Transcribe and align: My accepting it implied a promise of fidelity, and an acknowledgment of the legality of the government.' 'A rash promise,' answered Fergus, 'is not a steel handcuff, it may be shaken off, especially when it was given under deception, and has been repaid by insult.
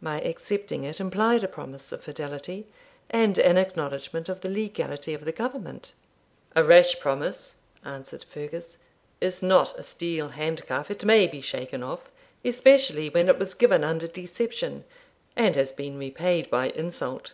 My 0.00 0.20
accepting 0.20 0.84
it 0.84 1.00
implied 1.00 1.42
a 1.42 1.48
promise 1.48 1.90
of 1.90 2.00
fidelity, 2.04 2.68
and 3.10 3.36
an 3.38 3.56
acknowledgment 3.56 4.28
of 4.28 4.40
the 4.40 4.48
legality 4.48 5.14
of 5.14 5.24
the 5.24 5.32
government.' 5.32 5.90
'A 6.54 6.62
rash 6.62 7.00
promise,' 7.00 7.62
answered 7.84 8.22
Fergus, 8.22 8.78
'is 9.20 9.42
not 9.42 9.76
a 9.76 9.82
steel 9.82 10.28
handcuff, 10.28 10.92
it 10.92 11.04
may 11.04 11.26
be 11.26 11.40
shaken 11.40 11.82
off, 11.82 12.08
especially 12.44 13.08
when 13.10 13.28
it 13.28 13.36
was 13.36 13.52
given 13.54 13.82
under 13.82 14.06
deception, 14.06 14.84
and 15.34 15.56
has 15.56 15.72
been 15.72 15.98
repaid 15.98 16.48
by 16.50 16.68
insult. 16.70 17.32